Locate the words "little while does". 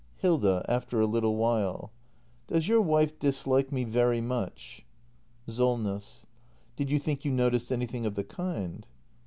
1.05-2.67